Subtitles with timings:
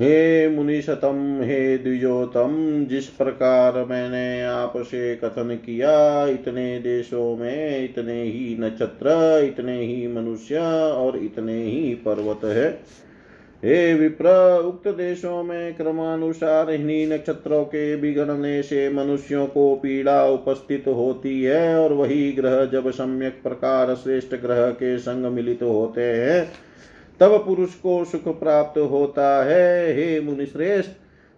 [0.00, 8.56] हे मुनिशतम, हे द्विजोतम, जिस प्रकार मैंने आपसे कथन किया, इतने देशों में इतने ही
[8.60, 9.08] नक्षत्र,
[9.44, 10.58] इतने ही मनुष्य
[10.92, 12.68] और इतने ही पर्वत है।
[13.64, 14.26] हे विप्र,
[14.64, 21.78] उक्त देशों में क्रमानुसार इन्हीं नक्षत्रों के बिगड़ने से मनुष्यों को पीड़ा उपस्थित होती है
[21.78, 26.52] और वही ग्रह जब सम्यक प्रकार श्रेष्ठ ग्रह के संग मिलित होते हैं
[27.20, 30.90] तब पुरुष को सुख प्राप्त होता है। हे मुनिश्रेष्ठ,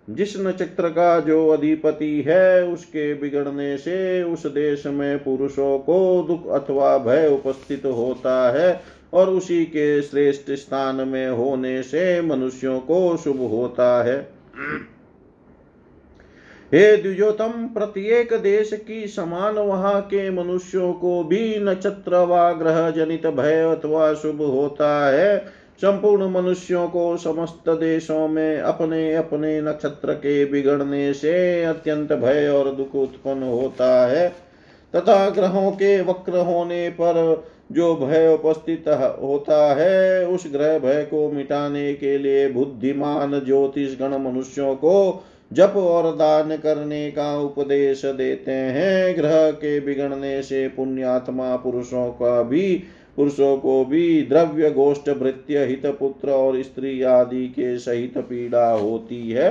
[0.09, 6.49] जिस नक्षत्र का जो अधिपति है, उसके बिगड़ने से उस देश में पुरुषों को दुख
[6.49, 8.81] अथवा भय उपस्थित होता है
[9.13, 14.17] और उसी के श्रेष्ठ स्थान में होने से मनुष्यों को शुभ होता है।
[16.73, 23.27] हे द्विजोतम प्रत्येक देश की समान वहाँ के मनुष्यों को भी नक्षत्र व ग्रह जनित
[23.27, 30.45] भय अथवा शुभ होता है। संपूर्ण मनुष्यों को समस्त देशों में अपने अपने नक्षत्र के
[30.45, 34.29] बिगड़ने से अत्यंत भय और दुख उत्पन्न होता है।
[34.97, 38.89] तथा ग्रहों के वक्र होने पर जो भय उपस्थित
[39.23, 45.73] होता है, उस ग्रह भय को मिटाने के लिए बुद्धिमान ज्योतिष गण मनुष्यों को जप
[45.77, 52.83] और दान करने का उपदेश देते हैं। ग्रह के बिगड़ने से पुण्यात्मा पुरुषों का भी
[53.19, 59.31] पुरुषों को भी द्रव्य गोष्ठ भृत्य हित पुत्र और स्त्री आदि के सहित पीड़ा होती
[59.31, 59.49] है।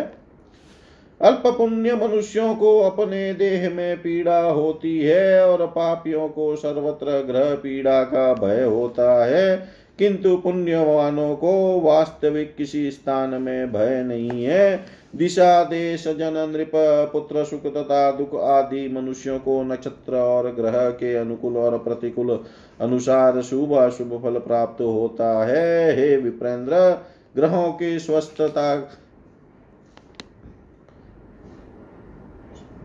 [1.21, 7.55] अल्प पुण्य मनुष्यों को अपने देह में पीड़ा होती है और पापियों को सर्वत्र ग्रह
[7.55, 14.85] पीड़ा का भय होता है। किंतु पुण्यवानों को वास्तविक किसी स्थान में भय नहीं है।
[15.15, 16.71] दिशा देश, जन नृप,
[17.13, 22.39] पुत्र सुख तथा दुख आदि मनुष्यों को नक्षत्र और ग्रह के अनुकूल और प्रतिकूल
[22.81, 26.97] अनुसार शुभ अशुभ फल प्राप्त होता है। हे विप्रेंद्र,
[27.35, 28.75] ग्रहों की स्वस्थता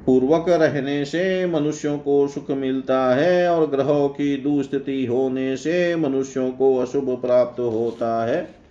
[0.07, 6.51] पूर्वक रहने से मनुष्यों को सुख मिलता है और ग्रहों की दुस्थिति होने से मनुष्यों
[6.51, 8.63] को अशुभ प्राप्त होता है।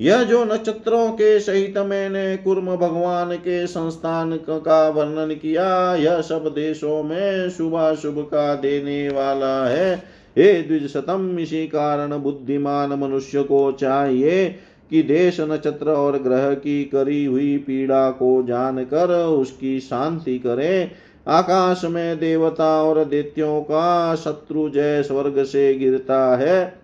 [0.00, 6.52] यह जो नक्षत्रों के सहित मैंने कुर्म भगवान के संस्थान का वर्णन किया, यह सब
[6.54, 9.94] देशों में शुभाशुभ का देने वाला है।
[10.38, 14.54] हे द्विज शतम इसी कारण बुद्धिमान मनुष्य को चाहिए
[14.92, 20.90] कि देश नक्षत्र और ग्रह की करी हुई पीड़ा को जानकर उसकी शांति करें।
[21.26, 26.74] आकाश में देवता और देत्यों का शत्रु जय स्वर्ग से गिरता है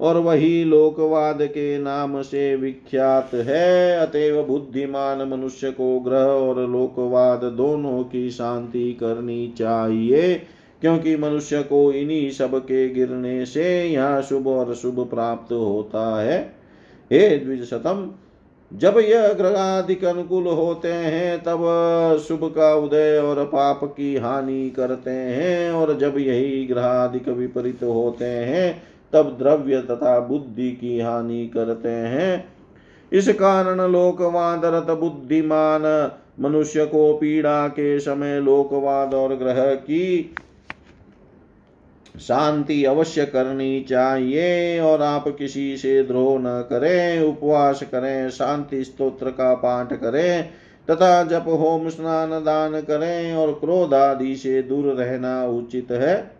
[0.00, 7.44] और वही लोकवाद के नाम से विख्यात है। अतएव बुद्धिमान मनुष्य को ग्रह और लोकवाद
[7.54, 10.34] दोनों की शांति करनी चाहिए,
[10.82, 16.57] क्योंकि मनुष्य को इन्हीं सब के गिरने से यहाँ शुभ और शुभ प्राप्त होता है।
[17.12, 18.10] हे द्विज शतम
[18.72, 21.58] जब यह ग्रहाधिक अनुकूल होते हैं, तब
[22.28, 28.24] शुभ का उदय और पाप की हानि करते हैं, और जब यही ग्रहाधिक विपरीत होते
[28.24, 28.82] हैं,
[29.12, 32.44] तब द्रव्य तथा बुद्धि की हानि करते हैं।
[33.12, 36.10] इस कारण लोकवादरत बुद्धिमान,
[36.40, 40.34] मनुष्य को पीड़ा के समय लोकवाद और ग्रह की
[42.20, 49.30] शांति अवश्य करनी चाहिए और आप किसी से द्रोह न करें, उपवास करें, शांति स्तोत्र
[49.30, 50.48] का पाठ करें,
[50.90, 56.38] तथा जप, होम, स्नान, दान करें और क्रोध आदि से दूर रहना उचित है।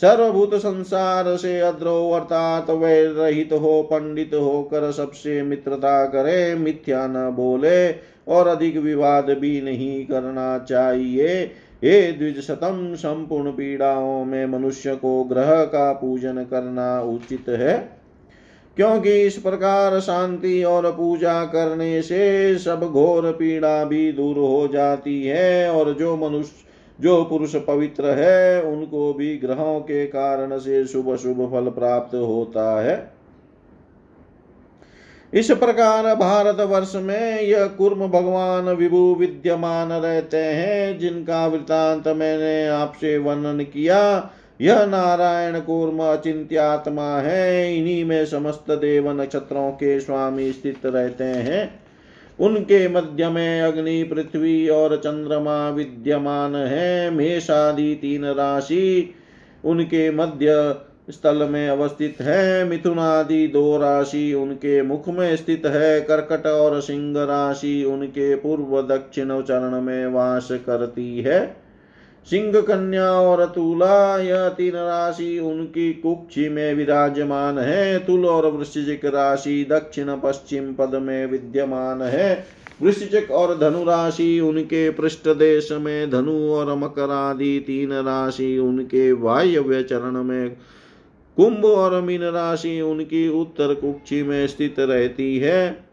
[0.00, 7.30] सर्वभूत संसार से अद्रो अर्थात वैर रहित हो, पंडित होकर सबसे मित्रता करे, मिथ्या न
[7.30, 7.92] बोले
[8.28, 11.50] और अधिक विवाद भी नहीं करना चाहिए।
[11.84, 17.76] हे द्विजशतम संपूर्ण पीड़ाओं में मनुष्य को ग्रह का पूजन करना उचित है,
[18.76, 25.22] क्योंकि इस प्रकार शांति और पूजा करने से सब घोर पीड़ा भी दूर हो जाती
[25.22, 26.52] है और जो मनुष्य,
[26.98, 32.80] जो पुरुष पवित्र है, उनको भी ग्रहों के कारण से शुभ शुभ फल प्राप्त होता
[32.82, 32.96] है।
[35.34, 42.66] इस प्रकार भारत वर्ष में यह कुर्म भगवान विभु विद्यमान रहते हैं, जिनका वृतांत मैंने
[42.66, 50.52] आपसे वर्णन किया। यह नारायण कूर्म अचिंत्यात्मा है, इन्हीं में समस्त देव नक्षत्रों के स्वामी
[50.52, 51.80] स्थित रहते हैं।
[52.40, 59.14] उनके मध्य में अग्नि, पृथ्वी और चंद्रमा विद्यमान है, मेषादि तीन राशि।
[59.64, 60.76] उनके मध्य
[61.10, 66.80] स्थल में अवस्थित है मिथुन आदि दो राशि उनके मुख में स्थित है, कर्कट और
[66.80, 71.64] सिंह राशि उनके पूर्व दक्षिण चरण में वास करती है।
[72.30, 79.04] सिंह कन्या और तुला, यह तीन राशि उनकी कुक्षी में विराजमान है। तुल और वृश्चिक
[79.04, 82.46] राशि दक्षिण पश्चिम पद में विद्यमान है।
[82.82, 89.12] वृश्चिक और धनु राशि उनके पृष्ठ देश में धनु और मकर आदि तीन राशि उनके
[89.12, 90.56] वायव्य चरण में
[91.36, 95.84] कुंभ और मीन राशि उनकी उत्तर कुक्षी में स्थित रहती है।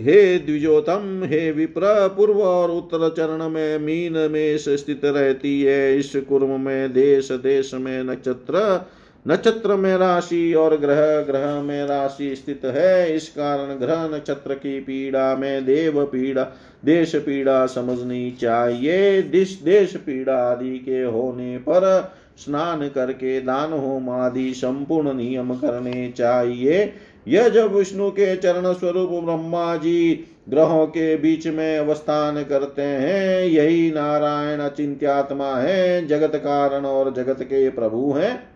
[0.00, 6.12] हे द्विजोतम, हे विप्र, पूर्व और उत्तर चरण में मीन में स्थित रहती है। इस
[6.16, 8.84] कुर्म में देश देश में नक्षत्र
[9.28, 14.80] नक्षत्र में राशि और ग्रह ग्रह में राशि स्थित है। इस कारण ग्रह नक्षत्र की
[14.80, 16.42] पीड़ा में देव पीड़ा,
[16.84, 24.10] देश पीड़ा समझनी चाहिए। दिश, देश पीड़ा आदि के होने पर स्नान करके दान होम
[24.10, 26.92] आदि संपूर्ण नियम करने चाहिए।
[27.28, 33.44] यह जब विष्णु के चरण स्वरूप ब्रह्मा जी ग्रहों के बीच में अवस्थान करते हैं,
[33.44, 38.54] यही नारायण अचिंत्यात्मा है, जगत कारण और जगत के प्रभु हैं।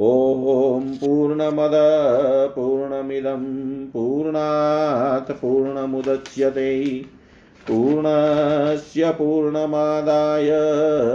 [0.00, 1.70] ॐ पूर्णमद,
[2.56, 3.44] पूर्णमिदं,
[3.86, 7.04] पूर्णात्, पूर्णमुदच्यते।
[7.68, 10.50] पूर्णस्य पूर्णमादाय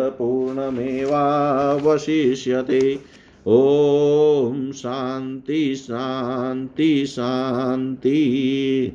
[0.09, 2.99] पूर्णमेवावशिष्यते।
[3.47, 8.91] ॐ शान्ति शान्ति शान्ति।